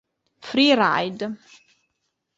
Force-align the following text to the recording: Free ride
Free 0.39 0.73
ride 0.73 1.21